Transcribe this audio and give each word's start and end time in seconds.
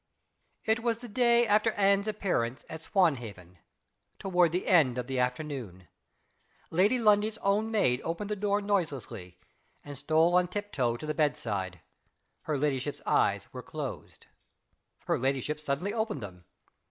It 0.65 0.79
was 0.79 0.97
the 0.97 1.07
day 1.07 1.45
after 1.45 1.73
Anne's 1.73 2.07
appearance 2.07 2.65
at 2.67 2.81
Swanhaven 2.81 3.59
toward 4.17 4.51
the 4.51 4.65
end 4.67 4.97
of 4.97 5.05
the 5.05 5.19
afternoon. 5.19 5.87
Lady 6.71 6.97
Lundie's 6.97 7.37
own 7.43 7.69
maid 7.69 8.01
opened 8.03 8.31
the 8.31 8.35
door 8.35 8.61
noiselessly, 8.61 9.37
and 9.85 9.95
stole 9.95 10.33
on 10.35 10.47
tip 10.47 10.71
toe 10.71 10.97
to 10.97 11.05
the 11.05 11.13
bedside. 11.13 11.81
Her 12.45 12.57
ladyship's 12.57 13.03
eyes 13.05 13.47
were 13.53 13.61
closed. 13.61 14.25
Her 15.05 15.19
ladyship 15.19 15.59
suddenly 15.59 15.93
opened 15.93 16.21
them. 16.23 16.45